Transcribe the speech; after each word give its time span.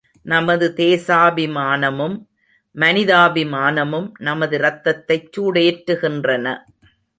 நமது 0.23 0.73
தேசாபிமானமும், 0.75 2.15
மனிதாபிமானமும் 2.75 4.11
நமது 4.19 4.57
ரத்தத்தைச் 4.57 5.29
சூடேற்றுகின்றன. 5.37 6.57